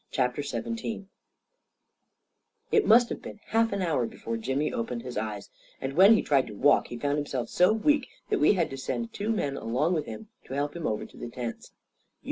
[0.09, 1.05] CHAPTER XVII
[2.71, 6.23] It must have been half an hour before Jimmy opened his eyes, and when he
[6.23, 9.57] tried to walk, he found himself so weak that we had to send two men
[9.57, 11.73] along with him to help him over to the tents.